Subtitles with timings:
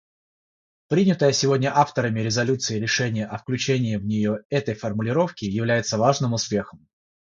[0.87, 6.87] Принятое сегодня авторами резолюции решение о включении в нее этой формулировки является важным успехом.